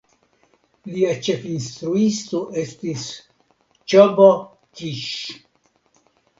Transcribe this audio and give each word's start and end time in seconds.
Lia 0.93 1.11
ĉefinstruisto 1.27 2.41
estis 2.63 3.05
Csaba 3.95 4.29
Kiss. 4.45 6.05